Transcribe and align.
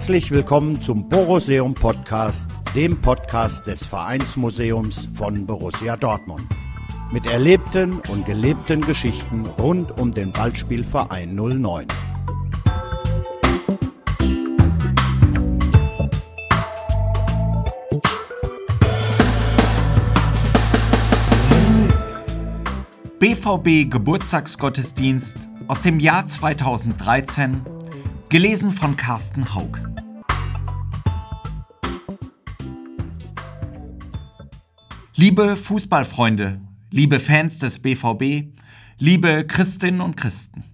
Herzlich 0.00 0.30
willkommen 0.30 0.80
zum 0.80 1.10
Boruseum 1.10 1.74
Podcast, 1.74 2.48
dem 2.74 3.02
Podcast 3.02 3.66
des 3.66 3.84
Vereinsmuseums 3.84 5.06
von 5.12 5.44
Borussia 5.44 5.94
Dortmund. 5.94 6.46
Mit 7.12 7.26
erlebten 7.26 8.00
und 8.08 8.24
gelebten 8.24 8.80
Geschichten 8.80 9.44
rund 9.44 10.00
um 10.00 10.10
den 10.10 10.32
Ballspielverein 10.32 11.34
09. 11.34 11.86
BVB 23.18 23.90
Geburtstagsgottesdienst 23.90 25.50
aus 25.68 25.82
dem 25.82 26.00
Jahr 26.00 26.26
2013, 26.26 27.60
gelesen 28.30 28.72
von 28.72 28.96
Carsten 28.96 29.54
Haug. 29.54 29.89
Liebe 35.22 35.58
Fußballfreunde, 35.58 36.62
liebe 36.90 37.20
Fans 37.20 37.58
des 37.58 37.78
BVB, 37.78 38.56
liebe 38.96 39.46
Christinnen 39.46 40.00
und 40.00 40.16
Christen, 40.16 40.64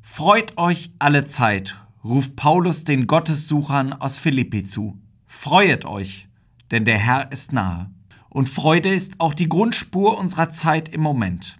freut 0.00 0.56
euch 0.56 0.90
alle 0.98 1.26
Zeit, 1.26 1.76
ruft 2.02 2.34
Paulus 2.34 2.84
den 2.84 3.06
Gottessuchern 3.06 3.92
aus 3.92 4.16
Philippi 4.16 4.64
zu. 4.64 4.98
Freuet 5.26 5.84
euch, 5.84 6.28
denn 6.70 6.86
der 6.86 6.96
Herr 6.96 7.30
ist 7.30 7.52
nahe. 7.52 7.90
Und 8.30 8.48
Freude 8.48 8.88
ist 8.88 9.16
auch 9.18 9.34
die 9.34 9.50
Grundspur 9.50 10.16
unserer 10.16 10.48
Zeit 10.48 10.88
im 10.88 11.02
Moment. 11.02 11.58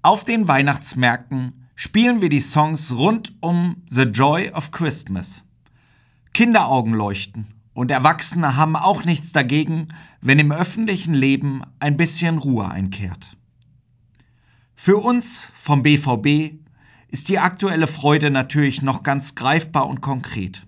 Auf 0.00 0.24
den 0.24 0.48
Weihnachtsmärkten 0.48 1.66
spielen 1.74 2.22
wir 2.22 2.30
die 2.30 2.40
Songs 2.40 2.90
rund 2.90 3.34
um 3.40 3.82
The 3.86 4.04
Joy 4.04 4.48
of 4.48 4.70
Christmas. 4.70 5.44
Kinderaugen 6.32 6.94
leuchten 6.94 7.59
und 7.72 7.90
Erwachsene 7.90 8.56
haben 8.56 8.76
auch 8.76 9.04
nichts 9.04 9.32
dagegen, 9.32 9.88
wenn 10.20 10.38
im 10.38 10.52
öffentlichen 10.52 11.14
Leben 11.14 11.62
ein 11.78 11.96
bisschen 11.96 12.38
Ruhe 12.38 12.68
einkehrt. 12.68 13.36
Für 14.74 14.96
uns 14.96 15.50
vom 15.54 15.82
BVB 15.82 16.54
ist 17.08 17.28
die 17.28 17.38
aktuelle 17.38 17.86
Freude 17.86 18.30
natürlich 18.30 18.82
noch 18.82 19.02
ganz 19.02 19.34
greifbar 19.34 19.86
und 19.86 20.00
konkret. 20.00 20.66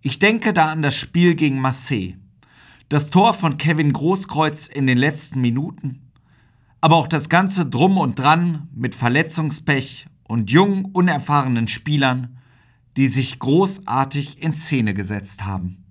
Ich 0.00 0.18
denke 0.18 0.52
da 0.52 0.70
an 0.70 0.82
das 0.82 0.96
Spiel 0.96 1.34
gegen 1.34 1.60
Marseille, 1.60 2.14
das 2.88 3.10
Tor 3.10 3.34
von 3.34 3.58
Kevin 3.58 3.92
Großkreuz 3.92 4.66
in 4.66 4.86
den 4.86 4.98
letzten 4.98 5.40
Minuten 5.40 6.08
aber 6.80 6.96
auch 6.96 7.08
das 7.08 7.28
ganze 7.28 7.66
Drum 7.66 7.98
und 7.98 8.18
Dran 8.18 8.68
mit 8.74 8.94
Verletzungspech 8.94 10.06
und 10.24 10.50
jungen, 10.50 10.86
unerfahrenen 10.86 11.68
Spielern, 11.68 12.38
die 12.98 13.06
sich 13.06 13.38
großartig 13.38 14.42
in 14.42 14.54
Szene 14.54 14.92
gesetzt 14.92 15.44
haben. 15.44 15.84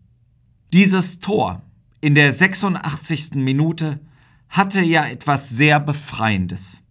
Dieses 0.74 1.20
Tor 1.20 1.62
in 2.02 2.16
der 2.16 2.34
86. 2.34 3.36
Minute 3.36 4.02
hatte 4.50 4.82
ja 4.82 5.08
etwas 5.08 5.48
sehr 5.48 5.80
Befreiendes. 5.80 6.82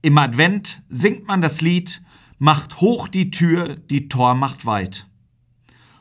Im 0.00 0.16
Advent 0.16 0.82
singt 0.88 1.28
man 1.28 1.42
das 1.42 1.60
Lied 1.60 2.02
Macht 2.38 2.80
hoch 2.80 3.06
die 3.06 3.30
Tür, 3.30 3.76
die 3.76 4.08
Tor 4.08 4.34
macht 4.34 4.64
weit. 4.64 5.06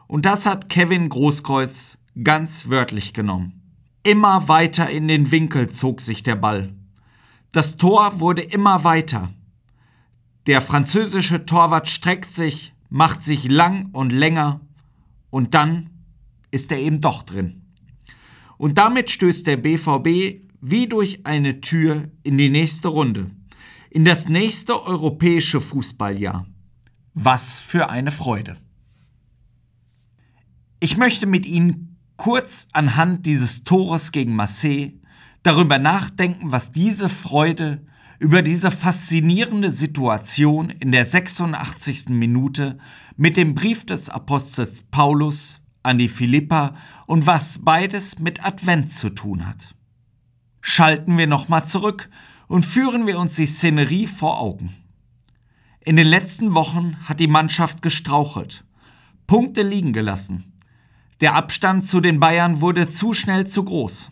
Und 0.08 0.26
das 0.26 0.46
hat 0.46 0.70
Kevin 0.70 1.10
Großkreuz 1.10 1.98
ganz 2.24 2.70
wörtlich 2.70 3.14
genommen. 3.14 3.62
Immer 4.04 4.48
weiter 4.48 4.90
in 4.90 5.10
den 5.10 5.32
Winkel 5.32 5.70
zog 5.70 6.00
sich 6.00 6.24
der 6.24 6.38
Ball. 6.38 6.74
Das 7.52 7.76
Tor 7.76 8.22
wurde 8.22 8.42
immer 8.42 8.86
weiter. 8.86 9.34
Der 10.48 10.62
französische 10.62 11.46
Torwart 11.46 11.90
streckt 11.90 12.32
sich, 12.32 12.74
macht 12.90 13.24
sich 13.24 13.46
lang 13.46 13.90
und 13.92 14.12
länger 14.12 14.62
und 15.30 15.54
dann 15.54 15.90
ist 16.52 16.72
er 16.72 16.80
eben 16.80 17.02
doch 17.02 17.24
drin. 17.24 17.62
Und 18.58 18.78
damit 18.78 19.10
stößt 19.10 19.48
der 19.48 19.58
BVB 19.58 20.42
wie 20.62 20.88
durch 20.88 21.26
eine 21.26 21.62
Tür 21.62 22.12
in 22.24 22.38
die 22.38 22.50
nächste 22.50 22.90
Runde, 22.90 23.32
in 23.90 24.06
das 24.06 24.28
nächste 24.28 24.86
europäische 24.86 25.62
Fußballjahr. 25.62 26.46
Was 27.14 27.62
für 27.62 27.90
eine 27.90 28.12
Freude. 28.12 28.58
Ich 30.80 30.98
möchte 30.98 31.26
mit 31.26 31.46
Ihnen 31.46 31.98
kurz 32.18 32.68
anhand 32.72 33.26
dieses 33.26 33.64
Tores 33.64 34.12
gegen 34.12 34.36
Marseille 34.36 34.94
darüber 35.44 35.78
nachdenken, 35.80 36.52
was 36.52 36.72
diese 36.72 37.10
Freude 37.10 37.86
über 38.20 38.42
diese 38.42 38.70
faszinierende 38.70 39.72
Situation 39.72 40.70
in 40.70 40.92
der 40.92 41.06
86. 41.06 42.10
Minute 42.10 42.78
mit 43.16 43.38
dem 43.38 43.56
Brief 43.56 43.86
des 43.86 44.10
Apostels 44.10 44.82
Paulus 44.84 45.62
an 45.84 45.98
die 45.98 46.10
Philippa 46.10 46.76
und 47.08 47.26
was 47.26 47.60
beides 47.60 48.20
mit 48.20 48.46
Advent 48.46 48.92
zu 48.92 49.10
tun 49.10 49.48
hat. 49.48 49.74
Schalten 50.62 51.18
wir 51.18 51.28
nochmal 51.28 51.66
zurück 51.66 52.10
und 52.48 52.66
führen 52.66 53.08
wir 53.08 53.18
uns 53.18 53.38
die 53.38 53.46
Szenerie 53.46 54.08
vor 54.08 54.40
Augen. 54.40 54.76
In 55.80 55.96
den 55.96 56.08
letzten 56.08 56.54
Wochen 56.54 56.98
hat 57.06 57.22
die 57.22 57.28
Mannschaft 57.28 57.82
gestrauchelt, 57.82 58.66
Punkte 59.28 59.62
liegen 59.62 59.94
gelassen. 59.94 60.52
Der 61.22 61.36
Abstand 61.36 61.88
zu 61.88 62.02
den 62.02 62.20
Bayern 62.20 62.60
wurde 62.60 62.90
zu 62.90 63.14
schnell 63.14 63.48
zu 63.48 63.64
groß. 63.64 64.12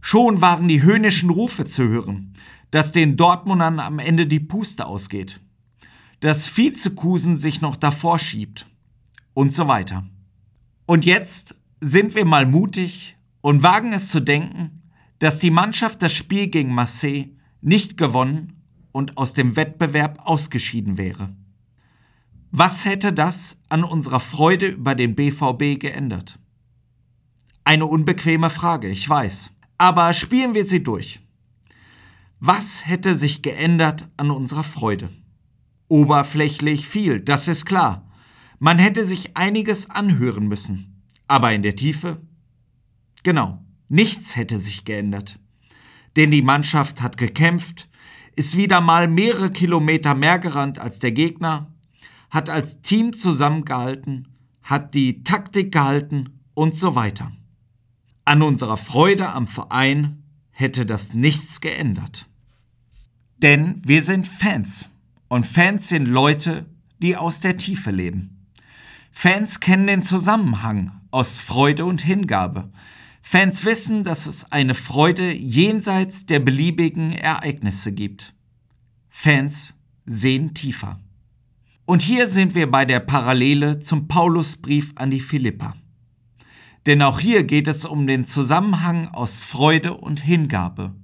Schon 0.00 0.40
waren 0.40 0.68
die 0.68 0.82
höhnischen 0.82 1.30
Rufe 1.30 1.64
zu 1.64 1.88
hören, 1.88 2.32
dass 2.72 2.90
den 2.90 3.16
Dortmundern 3.16 3.78
am 3.78 4.00
Ende 4.00 4.26
die 4.26 4.40
Puste 4.40 4.86
ausgeht, 4.86 5.40
dass 6.20 6.56
Vizekusen 6.56 7.36
sich 7.36 7.60
noch 7.60 7.76
davor 7.76 8.18
schiebt 8.18 8.66
und 9.34 9.54
so 9.54 9.68
weiter. 9.68 10.08
Und 10.86 11.04
jetzt 11.04 11.54
sind 11.80 12.14
wir 12.14 12.24
mal 12.24 12.46
mutig 12.46 13.16
und 13.40 13.62
wagen 13.62 13.92
es 13.92 14.08
zu 14.08 14.20
denken, 14.20 14.82
dass 15.18 15.38
die 15.38 15.50
Mannschaft 15.50 16.02
das 16.02 16.12
Spiel 16.12 16.48
gegen 16.48 16.74
Marseille 16.74 17.36
nicht 17.60 17.96
gewonnen 17.96 18.62
und 18.90 19.16
aus 19.18 19.34
dem 19.34 19.54
Wettbewerb 19.54 20.20
ausgeschieden 20.24 20.96
wäre. 20.96 21.28
Was 22.50 22.84
hätte 22.84 23.12
das 23.12 23.58
an 23.68 23.84
unserer 23.84 24.20
Freude 24.20 24.68
über 24.68 24.94
den 24.94 25.14
BVB 25.14 25.78
geändert? 25.78 26.38
Eine 27.64 27.86
unbequeme 27.86 28.50
Frage, 28.50 28.88
ich 28.88 29.08
weiß. 29.08 29.50
Aber 29.78 30.12
spielen 30.12 30.54
wir 30.54 30.66
sie 30.66 30.82
durch. 30.82 31.20
Was 32.44 32.84
hätte 32.84 33.14
sich 33.14 33.42
geändert 33.42 34.08
an 34.16 34.32
unserer 34.32 34.64
Freude? 34.64 35.10
Oberflächlich 35.86 36.88
viel, 36.88 37.20
das 37.20 37.46
ist 37.46 37.66
klar. 37.66 38.10
Man 38.58 38.80
hätte 38.80 39.06
sich 39.06 39.36
einiges 39.36 39.88
anhören 39.90 40.48
müssen. 40.48 41.04
Aber 41.28 41.52
in 41.52 41.62
der 41.62 41.76
Tiefe? 41.76 42.20
Genau, 43.22 43.64
nichts 43.88 44.34
hätte 44.34 44.58
sich 44.58 44.84
geändert. 44.84 45.38
Denn 46.16 46.32
die 46.32 46.42
Mannschaft 46.42 47.00
hat 47.00 47.16
gekämpft, 47.16 47.88
ist 48.34 48.56
wieder 48.56 48.80
mal 48.80 49.06
mehrere 49.06 49.52
Kilometer 49.52 50.16
mehr 50.16 50.40
gerannt 50.40 50.80
als 50.80 50.98
der 50.98 51.12
Gegner, 51.12 51.72
hat 52.28 52.50
als 52.50 52.82
Team 52.82 53.12
zusammengehalten, 53.12 54.26
hat 54.64 54.94
die 54.94 55.22
Taktik 55.22 55.70
gehalten 55.70 56.40
und 56.54 56.76
so 56.76 56.96
weiter. 56.96 57.30
An 58.24 58.42
unserer 58.42 58.78
Freude 58.78 59.28
am 59.28 59.46
Verein 59.46 60.24
hätte 60.50 60.84
das 60.84 61.14
nichts 61.14 61.60
geändert. 61.60 62.28
Denn 63.42 63.82
wir 63.84 64.02
sind 64.04 64.28
Fans 64.28 64.88
und 65.28 65.46
Fans 65.46 65.88
sind 65.88 66.06
Leute, 66.06 66.66
die 67.00 67.16
aus 67.16 67.40
der 67.40 67.56
Tiefe 67.56 67.90
leben. 67.90 68.46
Fans 69.10 69.58
kennen 69.58 69.88
den 69.88 70.04
Zusammenhang 70.04 70.92
aus 71.10 71.40
Freude 71.40 71.84
und 71.84 72.02
Hingabe. 72.02 72.70
Fans 73.20 73.64
wissen, 73.64 74.04
dass 74.04 74.26
es 74.26 74.50
eine 74.52 74.74
Freude 74.74 75.32
jenseits 75.32 76.24
der 76.24 76.38
beliebigen 76.38 77.12
Ereignisse 77.12 77.92
gibt. 77.92 78.32
Fans 79.10 79.74
sehen 80.06 80.54
tiefer. 80.54 81.00
Und 81.84 82.02
hier 82.02 82.28
sind 82.28 82.54
wir 82.54 82.70
bei 82.70 82.84
der 82.84 83.00
Parallele 83.00 83.80
zum 83.80 84.06
Paulusbrief 84.06 84.92
an 84.94 85.10
die 85.10 85.20
Philippa. 85.20 85.74
Denn 86.86 87.02
auch 87.02 87.18
hier 87.18 87.42
geht 87.42 87.66
es 87.66 87.84
um 87.84 88.06
den 88.06 88.24
Zusammenhang 88.24 89.08
aus 89.08 89.42
Freude 89.42 89.94
und 89.94 90.20
Hingabe. 90.20 90.94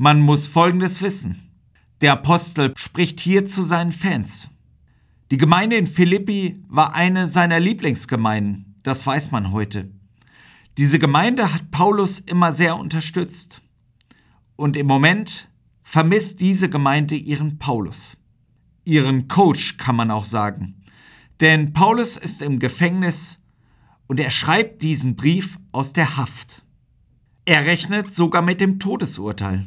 Man 0.00 0.20
muss 0.20 0.46
Folgendes 0.46 1.02
wissen. 1.02 1.50
Der 2.02 2.12
Apostel 2.12 2.72
spricht 2.76 3.18
hier 3.18 3.46
zu 3.46 3.64
seinen 3.64 3.90
Fans. 3.90 4.48
Die 5.32 5.38
Gemeinde 5.38 5.74
in 5.74 5.88
Philippi 5.88 6.62
war 6.68 6.94
eine 6.94 7.26
seiner 7.26 7.58
Lieblingsgemeinden, 7.58 8.76
das 8.84 9.04
weiß 9.04 9.32
man 9.32 9.50
heute. 9.50 9.90
Diese 10.76 11.00
Gemeinde 11.00 11.52
hat 11.52 11.72
Paulus 11.72 12.20
immer 12.20 12.52
sehr 12.52 12.78
unterstützt. 12.78 13.60
Und 14.54 14.76
im 14.76 14.86
Moment 14.86 15.48
vermisst 15.82 16.40
diese 16.40 16.68
Gemeinde 16.68 17.16
ihren 17.16 17.58
Paulus. 17.58 18.16
Ihren 18.84 19.26
Coach 19.26 19.78
kann 19.78 19.96
man 19.96 20.12
auch 20.12 20.26
sagen. 20.26 20.80
Denn 21.40 21.72
Paulus 21.72 22.16
ist 22.16 22.40
im 22.40 22.60
Gefängnis 22.60 23.40
und 24.06 24.20
er 24.20 24.30
schreibt 24.30 24.80
diesen 24.82 25.16
Brief 25.16 25.58
aus 25.72 25.92
der 25.92 26.16
Haft. 26.16 26.62
Er 27.44 27.66
rechnet 27.66 28.14
sogar 28.14 28.42
mit 28.42 28.60
dem 28.60 28.78
Todesurteil. 28.78 29.66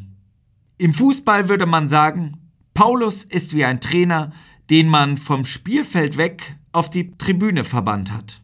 Im 0.82 0.96
Fußball 0.96 1.48
würde 1.48 1.68
man 1.68 1.90
sagen, 1.90 2.38
Paulus 2.74 3.24
ist 3.24 3.54
wie 3.54 3.66
ein 3.66 3.82
Trainer, 3.82 4.32
den 4.72 4.88
man 4.88 5.16
vom 5.18 5.46
Spielfeld 5.46 6.18
weg 6.18 6.56
auf 6.72 6.90
die 6.90 7.16
Tribüne 7.20 7.66
verbannt 7.66 8.12
hat. 8.12 8.42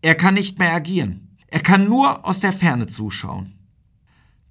Er 0.00 0.14
kann 0.14 0.34
nicht 0.34 0.60
mehr 0.60 0.72
agieren. 0.72 1.36
Er 1.48 1.58
kann 1.58 1.88
nur 1.88 2.24
aus 2.24 2.38
der 2.38 2.52
Ferne 2.52 2.86
zuschauen. 2.86 3.58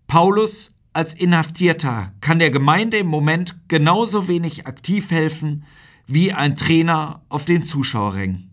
Paulus 0.07 0.75
als 0.91 1.13
Inhaftierter 1.13 2.11
kann 2.19 2.39
der 2.39 2.51
Gemeinde 2.51 2.97
im 2.97 3.07
Moment 3.07 3.55
genauso 3.69 4.27
wenig 4.27 4.67
aktiv 4.67 5.09
helfen 5.09 5.63
wie 6.05 6.33
ein 6.33 6.53
Trainer 6.53 7.23
auf 7.29 7.45
den 7.45 7.63
Zuschauerrängen. 7.63 8.51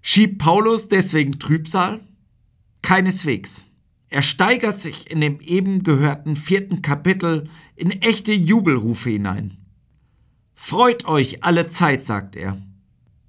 Schiebt 0.00 0.38
Paulus 0.38 0.88
deswegen 0.88 1.38
Trübsal? 1.38 2.00
Keineswegs. 2.80 3.67
Er 4.10 4.22
steigert 4.22 4.78
sich 4.78 5.10
in 5.10 5.20
dem 5.20 5.40
eben 5.40 5.82
gehörten 5.82 6.36
vierten 6.36 6.82
Kapitel 6.82 7.48
in 7.76 7.90
echte 7.90 8.32
Jubelrufe 8.32 9.10
hinein. 9.10 9.58
Freut 10.54 11.06
euch 11.06 11.44
alle 11.44 11.68
Zeit, 11.68 12.04
sagt 12.04 12.34
er. 12.34 12.56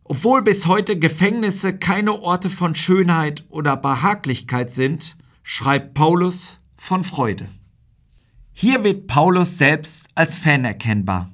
Obwohl 0.03 0.41
bis 0.41 0.65
heute 0.65 0.97
Gefängnisse 0.97 1.77
keine 1.77 2.21
Orte 2.21 2.49
von 2.49 2.73
Schönheit 2.75 3.45
oder 3.49 3.77
Behaglichkeit 3.77 4.73
sind, 4.73 5.15
schreibt 5.43 5.93
Paulus 5.93 6.59
von 6.77 7.03
Freude. 7.03 7.47
Hier 8.51 8.83
wird 8.83 9.07
Paulus 9.07 9.57
selbst 9.57 10.07
als 10.15 10.37
Fan 10.37 10.65
erkennbar. 10.65 11.31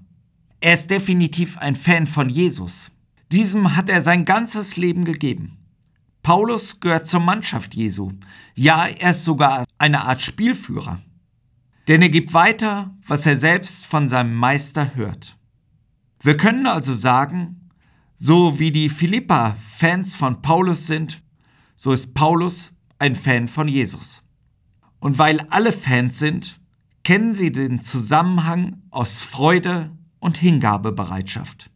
Er 0.60 0.74
ist 0.74 0.92
definitiv 0.92 1.58
ein 1.58 1.76
Fan 1.76 2.08
von 2.08 2.30
Jesus. 2.30 2.92
Diesem 3.32 3.76
hat 3.76 3.90
er 3.90 4.02
sein 4.02 4.26
ganzes 4.26 4.78
Leben 4.78 5.06
gegeben. 5.06 5.58
Paulus 6.26 6.80
gehört 6.80 7.08
zur 7.08 7.20
Mannschaft 7.20 7.76
Jesu. 7.76 8.14
Ja, 8.56 8.88
er 8.88 9.12
ist 9.12 9.26
sogar 9.26 9.64
eine 9.78 10.06
Art 10.06 10.22
Spielführer. 10.22 11.00
Denn 11.88 12.02
er 12.02 12.10
gibt 12.10 12.34
weiter, 12.34 12.98
was 13.06 13.28
er 13.28 13.38
selbst 13.38 13.86
von 13.86 14.10
seinem 14.10 14.34
Meister 14.34 14.96
hört. 14.96 15.38
Wir 16.24 16.36
können 16.36 16.66
also 16.66 16.96
sagen, 16.96 17.70
so 18.18 18.58
wie 18.58 18.72
die 18.72 18.90
Philippa 18.90 19.56
Fans 19.78 20.16
von 20.16 20.42
Paulus 20.42 20.88
sind, 20.88 21.22
so 21.76 21.92
ist 21.92 22.16
Paulus 22.16 22.74
ein 22.98 23.14
Fan 23.14 23.48
von 23.48 23.68
Jesus. 23.68 24.24
Und 24.98 25.20
weil 25.20 25.42
alle 25.52 25.74
Fans 25.74 26.18
sind, 26.18 26.60
kennen 27.04 27.36
sie 27.36 27.52
den 27.52 27.84
Zusammenhang 27.84 28.82
aus 28.90 29.22
Freude 29.22 29.92
und 30.18 30.40
Hingabebereitschaft. 30.40 31.70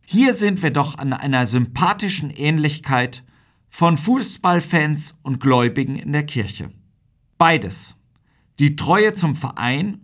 Hier 0.00 0.32
sind 0.32 0.62
wir 0.62 0.70
doch 0.70 0.96
an 0.96 1.12
einer 1.12 1.46
sympathischen 1.46 2.30
Ähnlichkeit 2.30 3.22
von 3.68 3.98
Fußballfans 3.98 5.18
und 5.22 5.40
Gläubigen 5.40 5.96
in 5.96 6.12
der 6.12 6.24
Kirche. 6.24 6.70
Beides, 7.38 7.96
die 8.58 8.76
Treue 8.76 9.14
zum 9.14 9.36
Verein 9.36 10.00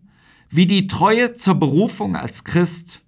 wie 0.55 0.67
die 0.67 0.87
Treue 0.87 1.33
zur 1.33 1.55
Berufung 1.55 2.15
als 2.15 2.45
Christ, 2.45 3.03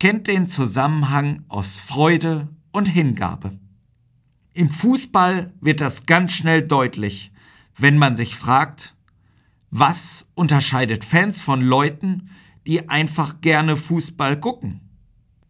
kennt 0.00 0.26
den 0.26 0.48
Zusammenhang 0.48 1.44
aus 1.46 1.78
Freude 1.78 2.48
und 2.72 2.86
Hingabe. 2.86 3.52
Im 4.54 4.70
Fußball 4.70 5.54
wird 5.60 5.80
das 5.80 6.06
ganz 6.06 6.32
schnell 6.32 6.62
deutlich, 6.62 7.30
wenn 7.76 7.96
man 7.96 8.16
sich 8.16 8.34
fragt, 8.34 8.96
was 9.70 10.26
unterscheidet 10.34 11.04
Fans 11.04 11.40
von 11.40 11.60
Leuten, 11.62 12.30
die 12.66 12.88
einfach 12.88 13.40
gerne 13.40 13.76
Fußball 13.76 14.40
gucken? 14.40 14.80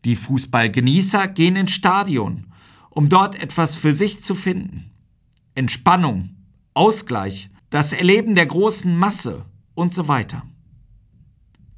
Die 0.05 0.17
Fußballgenießer 0.17 1.27
gehen 1.29 1.57
ins 1.57 1.73
Stadion 1.73 2.50
um 2.91 3.09
dort 3.09 3.43
etwas 3.43 3.77
für 3.77 3.95
sich 3.95 4.23
zu 4.23 4.35
finden. 4.35 4.91
Entspannung, 5.55 6.37
Ausgleich, 6.75 7.51
das 7.71 7.93
Erleben 7.93 8.35
der 8.35 8.47
großen 8.47 8.97
Masse 8.97 9.47
und 9.75 9.95
so 9.95 10.09
weiter. 10.09 10.43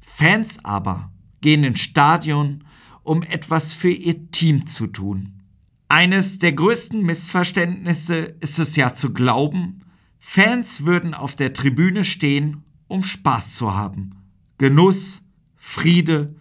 Fans 0.01 0.63
aber 0.63 1.11
gehen 1.41 1.63
ins 1.63 1.79
Stadion, 1.79 2.63
um 3.03 3.23
etwas 3.23 3.73
für 3.73 3.91
ihr 3.91 4.31
Team 4.31 4.67
zu 4.67 4.87
tun. 4.87 5.41
Eines 5.89 6.39
der 6.39 6.53
größten 6.53 7.03
Missverständnisse 7.03 8.17
ist 8.39 8.59
es 8.59 8.75
ja 8.75 8.93
zu 8.93 9.13
glauben, 9.13 9.81
Fans 10.19 10.85
würden 10.85 11.13
auf 11.13 11.35
der 11.35 11.53
Tribüne 11.53 12.03
stehen, 12.03 12.63
um 12.87 13.03
Spaß 13.03 13.55
zu 13.55 13.75
haben. 13.75 14.15
Genuss, 14.57 15.21
Friede 15.57 16.35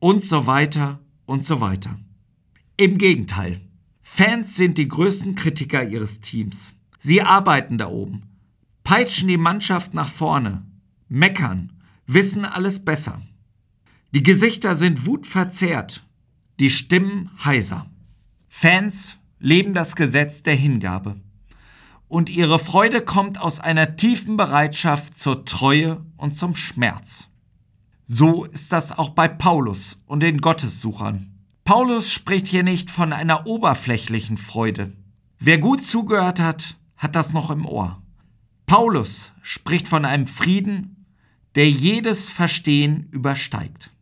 und 0.00 0.24
so 0.24 0.46
weiter 0.46 0.98
und 1.26 1.46
so 1.46 1.60
weiter. 1.60 1.98
Im 2.76 2.98
Gegenteil. 2.98 3.60
Fans 4.12 4.56
sind 4.56 4.76
die 4.76 4.88
größten 4.88 5.34
Kritiker 5.34 5.82
ihres 5.82 6.20
Teams. 6.20 6.74
Sie 6.98 7.22
arbeiten 7.22 7.78
da 7.78 7.86
oben, 7.86 8.24
peitschen 8.84 9.28
die 9.28 9.38
Mannschaft 9.38 9.94
nach 9.94 10.10
vorne, 10.10 10.66
meckern, 11.08 11.72
wissen 12.06 12.44
alles 12.44 12.84
besser. 12.84 13.22
Die 14.12 14.22
Gesichter 14.22 14.74
sind 14.74 15.06
wutverzerrt, 15.06 16.04
die 16.58 16.70
Stimmen 16.70 17.30
heiser. 17.42 17.86
Fans 18.48 19.16
leben 19.38 19.72
das 19.72 19.96
Gesetz 19.96 20.42
der 20.42 20.56
Hingabe. 20.56 21.16
Und 22.08 22.28
ihre 22.28 22.58
Freude 22.58 23.00
kommt 23.02 23.40
aus 23.40 23.60
einer 23.60 23.96
tiefen 23.96 24.36
Bereitschaft 24.36 25.18
zur 25.18 25.46
Treue 25.46 26.04
und 26.16 26.36
zum 26.36 26.56
Schmerz. 26.56 27.28
So 28.06 28.44
ist 28.44 28.72
das 28.72 28.90
auch 28.90 29.10
bei 29.10 29.28
Paulus 29.28 30.02
und 30.04 30.20
den 30.20 30.38
Gottessuchern. 30.38 31.29
Paulus 31.70 32.10
spricht 32.12 32.48
hier 32.48 32.64
nicht 32.64 32.90
von 32.90 33.12
einer 33.12 33.46
oberflächlichen 33.46 34.38
Freude. 34.38 34.92
Wer 35.38 35.58
gut 35.58 35.86
zugehört 35.86 36.40
hat, 36.40 36.76
hat 36.96 37.14
das 37.14 37.32
noch 37.32 37.48
im 37.48 37.64
Ohr. 37.64 38.02
Paulus 38.66 39.30
spricht 39.40 39.86
von 39.86 40.04
einem 40.04 40.26
Frieden, 40.26 41.06
der 41.54 41.70
jedes 41.70 42.28
Verstehen 42.28 43.06
übersteigt. 43.12 43.92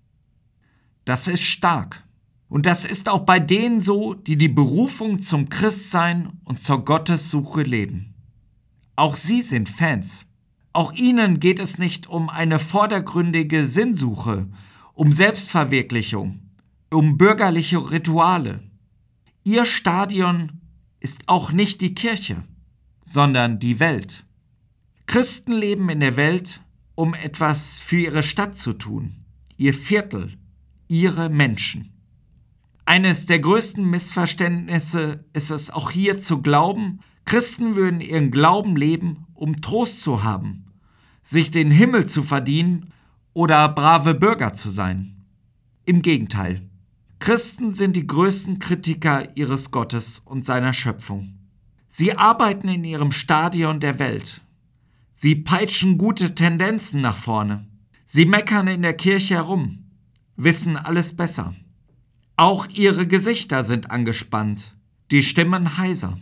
Das 1.05 1.29
ist 1.29 1.43
stark. 1.43 2.03
Und 2.49 2.65
das 2.65 2.87
ist 2.87 3.07
auch 3.07 3.27
bei 3.27 3.39
denen 3.39 3.83
so, 3.83 4.15
die 4.15 4.39
die 4.39 4.49
Berufung 4.49 5.21
zum 5.21 5.51
Christsein 5.51 6.41
und 6.45 6.63
zur 6.63 6.87
Gottessuche 6.87 7.65
leben. 7.65 8.15
Auch 8.97 9.15
sie 9.15 9.43
sind 9.43 9.69
Fans. 9.69 10.25
Auch 10.73 10.95
ihnen 10.95 11.39
geht 11.39 11.59
es 11.59 11.77
nicht 11.77 12.07
um 12.07 12.31
eine 12.31 12.61
vordergründige 12.61 13.67
Sinnsuche, 13.67 14.49
um 14.95 15.13
Selbstverwirklichung, 15.13 16.48
um 16.91 17.19
bürgerliche 17.19 17.91
Rituale. 17.91 18.61
Ihr 19.45 19.67
Stadion 19.67 20.61
ist 21.01 21.23
auch 21.27 21.53
nicht 21.53 21.81
die 21.81 21.95
Kirche, 21.95 22.45
sondern 23.03 23.59
die 23.59 23.81
Welt. 23.81 24.25
Christen 25.07 25.53
leben 25.53 25.89
in 25.89 26.01
der 26.01 26.17
Welt, 26.17 26.61
um 26.95 27.15
etwas 27.15 27.81
für 27.81 27.99
ihre 27.99 28.23
Stadt 28.23 28.59
zu 28.59 28.73
tun, 28.73 29.25
ihr 29.57 29.75
Viertel, 29.75 30.37
ihre 30.89 31.29
Menschen. 31.29 31.93
Eines 32.85 33.27
der 33.27 33.39
größten 33.39 33.89
Missverständnisse 33.89 35.25
ist 35.33 35.51
es 35.51 35.71
auch 35.71 35.91
hier 35.91 36.19
zu 36.19 36.41
glauben, 36.41 37.01
Christen 37.25 37.77
würden 37.77 38.01
ihren 38.01 38.31
Glauben 38.31 38.77
leben, 38.77 39.27
um 39.35 39.61
Trost 39.61 40.01
zu 40.01 40.25
haben, 40.25 40.65
sich 41.23 41.51
den 41.51 41.71
Himmel 41.71 42.07
zu 42.07 42.23
verdienen 42.23 42.91
oder 43.35 43.69
brave 43.69 44.15
Bürger 44.15 44.55
zu 44.55 44.71
sein. 44.71 45.27
Im 45.85 46.01
Gegenteil. 46.01 46.69
Christen 47.21 47.73
sind 47.73 47.97
die 47.97 48.07
größten 48.07 48.59
Kritiker 48.61 49.37
ihres 49.37 49.71
Gottes 49.71 50.23
und 50.25 50.45
seiner 50.45 50.73
Schöpfung. 50.73 51.35
Sie 51.89 52.17
arbeiten 52.17 52.69
in 52.69 52.85
ihrem 52.85 53.13
Stadion 53.13 53.81
der 53.81 53.99
Welt. 53.99 54.41
Sie 55.15 55.35
peitschen 55.35 55.99
gute 55.99 56.35
Tendenzen 56.37 57.01
nach 57.01 57.17
vorne. 57.17 57.67
Sie 58.07 58.25
meckern 58.25 58.69
in 58.69 58.83
der 58.83 58.95
Kirche 58.95 59.35
herum, 59.35 59.85
wissen 60.37 60.77
alles 60.77 61.17
besser. 61.17 61.55
Auch 62.37 62.69
ihre 62.69 63.07
Gesichter 63.07 63.65
sind 63.65 63.91
angespannt, 63.91 64.77
die 65.11 65.25
Stimmen 65.25 65.77
heiser. 65.77 66.19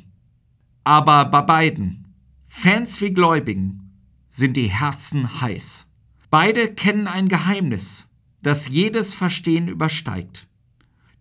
Aber 0.82 1.26
bei 1.26 1.42
beiden, 1.42 2.06
Fans 2.48 3.02
wie 3.02 3.12
Gläubigen, 3.12 3.92
sind 4.30 4.56
die 4.56 4.70
Herzen 4.70 5.42
heiß. 5.42 5.86
Beide 6.30 6.72
kennen 6.72 7.06
ein 7.06 7.28
Geheimnis, 7.28 8.06
das 8.42 8.68
jedes 8.68 9.12
Verstehen 9.12 9.68
übersteigt 9.68 10.46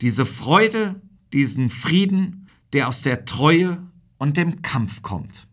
diese 0.02 0.25
Freude, 0.25 1.02
diesen 1.34 1.70
Frieden, 1.70 2.48
der 2.74 2.88
aus 2.88 3.02
der 3.02 3.25
Treue 3.25 3.82
und 4.18 4.38
dem 4.38 4.62
Kampf 4.62 5.02
kommt. 5.02 5.48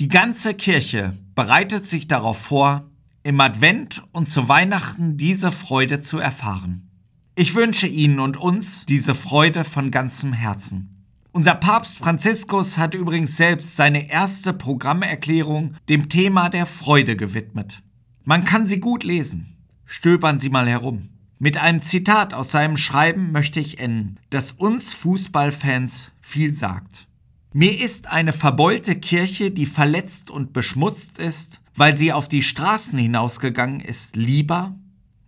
Die 0.00 0.08
ganze 0.08 0.54
Kirche 0.54 1.16
bereitet 1.34 1.86
sich 1.86 2.08
darauf 2.08 2.38
vor, 2.38 2.90
im 3.22 3.40
Advent 3.40 4.02
und 4.12 4.28
zu 4.28 4.48
Weihnachten 4.48 5.16
diese 5.16 5.52
Freude 5.52 6.00
zu 6.00 6.18
erfahren. 6.18 6.90
Ich 7.36 7.54
wünsche 7.54 7.86
Ihnen 7.86 8.20
und 8.20 8.36
uns 8.36 8.86
diese 8.86 9.14
Freude 9.14 9.64
von 9.64 9.90
ganzem 9.90 10.32
Herzen. 10.32 10.94
Unser 11.32 11.54
Papst 11.54 11.98
Franziskus 11.98 12.78
hat 12.78 12.94
übrigens 12.94 13.36
selbst 13.36 13.74
seine 13.74 14.08
erste 14.08 14.52
Programmerklärung 14.52 15.74
dem 15.88 16.08
Thema 16.08 16.48
der 16.48 16.66
Freude 16.66 17.16
gewidmet. 17.16 17.82
Man 18.22 18.44
kann 18.44 18.68
sie 18.68 18.78
gut 18.78 19.02
lesen. 19.02 19.56
Stöbern 19.84 20.38
Sie 20.38 20.48
mal 20.48 20.68
herum. 20.68 21.08
Mit 21.38 21.56
einem 21.56 21.82
Zitat 21.82 22.32
aus 22.32 22.50
seinem 22.50 22.76
Schreiben 22.76 23.32
möchte 23.32 23.60
ich 23.60 23.78
enden, 23.78 24.18
das 24.30 24.52
uns 24.52 24.94
Fußballfans 24.94 26.10
viel 26.20 26.54
sagt. 26.54 27.08
Mir 27.52 27.78
ist 27.78 28.08
eine 28.08 28.32
verbeulte 28.32 28.96
Kirche, 28.96 29.50
die 29.50 29.66
verletzt 29.66 30.30
und 30.30 30.52
beschmutzt 30.52 31.18
ist, 31.18 31.60
weil 31.76 31.96
sie 31.96 32.12
auf 32.12 32.28
die 32.28 32.42
Straßen 32.42 32.98
hinausgegangen 32.98 33.80
ist, 33.80 34.16
lieber 34.16 34.74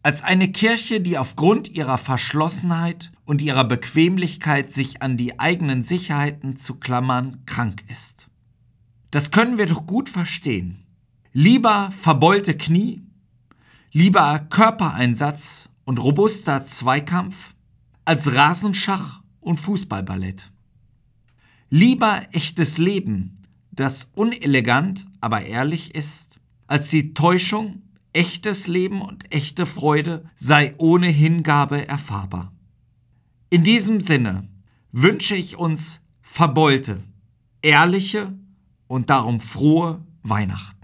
als 0.03 0.23
eine 0.23 0.53
Kirche, 0.53 1.01
die 1.01 1.19
aufgrund 1.19 1.69
ihrer 1.69 1.99
Verschlossenheit 1.99 3.11
und 3.25 3.43
ihrer 3.43 3.65
Bequemlichkeit, 3.65 4.73
sich 4.73 5.03
an 5.03 5.17
die 5.17 5.41
eigenen 5.41 5.83
Sicherheiten 5.83 6.57
zu 6.57 6.77
klammern, 6.77 7.43
krank 7.45 7.83
ist. 7.89 8.29
Das 9.11 9.33
können 9.33 9.59
wir 9.59 9.67
doch 9.67 9.85
gut 9.85 10.09
verstehen. 10.09 10.85
Lieber 11.33 11.93
verbeulte 12.01 12.57
Knie, 12.57 13.03
lieber 13.91 14.47
Körpereinsatz 14.49 15.69
und 15.87 15.99
robuster 15.99 16.65
Zweikampf 16.65 17.55
als 18.05 18.35
Rasenschach 18.35 19.23
und 19.41 19.59
Fußballballett. 19.59 20.51
Lieber 21.71 22.23
echtes 22.33 22.77
Leben, 22.77 23.47
das 23.71 24.11
unelegant, 24.15 25.07
aber 25.21 25.47
ehrlich 25.47 25.95
ist, 25.95 26.39
als 26.67 26.91
die 26.91 27.15
Täuschung 27.15 27.83
echtes 28.13 28.67
Leben 28.67 29.01
und 29.01 29.33
echte 29.33 29.65
Freude 29.65 30.29
sei 30.35 30.75
ohne 30.79 31.09
Hingabe 31.09 31.87
erfahrbar. 31.87 32.53
In 33.49 33.63
diesem 33.63 34.01
Sinne 34.01 34.49
wünsche 34.91 35.37
ich 35.37 35.57
uns 35.57 36.01
verbeulte, 36.21 37.03
ehrliche 37.63 38.37
und 38.89 39.11
darum 39.11 39.41
frohe 39.41 40.05
Weihnachten. 40.23 40.76